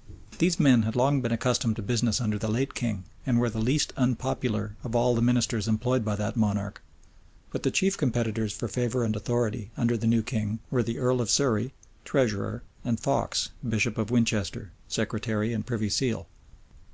[0.00, 3.50] [*] These men had long been accustomed to business under the late king, and were
[3.50, 6.80] the least unpopular of all the ministers employed by that monarch.
[7.52, 11.20] But the chief competitors for favor and authority, under the new king, were the earl
[11.20, 11.74] of Surrey,
[12.06, 16.26] treasurer, and Fox, bishop of Winchester, secretary and privy seal.